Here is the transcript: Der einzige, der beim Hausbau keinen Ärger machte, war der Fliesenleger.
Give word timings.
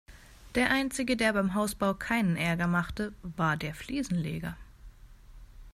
Der 0.55 0.71
einzige, 0.71 1.15
der 1.15 1.31
beim 1.33 1.53
Hausbau 1.53 1.93
keinen 1.93 2.35
Ärger 2.35 2.65
machte, 2.65 3.13
war 3.21 3.55
der 3.55 3.75
Fliesenleger. 3.75 4.57